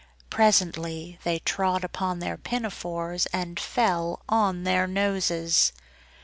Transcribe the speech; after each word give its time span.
Presently 0.31 1.19
they 1.23 1.37
trod 1.37 1.83
upon 1.83 2.17
their 2.17 2.35
pinafores 2.35 3.27
and 3.27 3.59
fell 3.59 4.23
on 4.27 4.63
their 4.63 4.87
noses. 4.87 5.73